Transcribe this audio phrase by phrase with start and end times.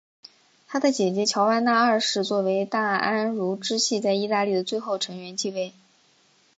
[0.67, 5.73] 他的姐姐乔万娜二世作为大安茹支系在意大利的最后成员继位。